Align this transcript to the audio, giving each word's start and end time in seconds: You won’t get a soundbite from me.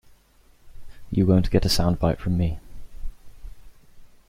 You 1.11 1.27
won’t 1.27 1.51
get 1.51 1.63
a 1.63 1.67
soundbite 1.69 2.17
from 2.17 2.35
me. 2.35 2.57